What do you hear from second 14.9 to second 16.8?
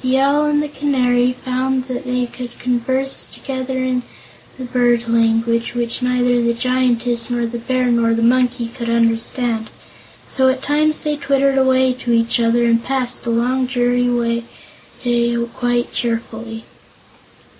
day quite cheerfully.